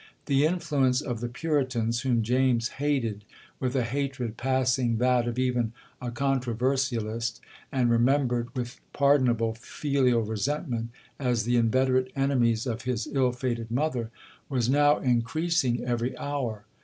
[0.25, 3.23] The influence of the Puritans (whom James hated
[3.59, 7.39] with a hatred passing that of even a controversialist,
[7.71, 14.09] and remembered with pardonable filial resentment, as the inveterate enemies of his ill fated mother)
[14.49, 16.65] was now increasing every hour.